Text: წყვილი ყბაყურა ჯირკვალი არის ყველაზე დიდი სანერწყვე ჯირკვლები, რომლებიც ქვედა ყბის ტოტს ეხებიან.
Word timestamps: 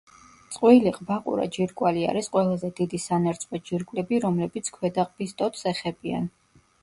წყვილი 0.53 0.91
ყბაყურა 0.93 1.43
ჯირკვალი 1.57 2.05
არის 2.13 2.29
ყველაზე 2.37 2.71
დიდი 2.79 3.01
სანერწყვე 3.05 3.61
ჯირკვლები, 3.67 4.21
რომლებიც 4.23 4.71
ქვედა 4.79 5.05
ყბის 5.11 5.37
ტოტს 5.43 5.65
ეხებიან. 5.73 6.27